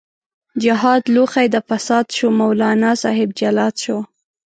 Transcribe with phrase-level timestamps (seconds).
[0.63, 3.97] جهاد لوښی د فساد شو، مولانا صاحب جلاد شو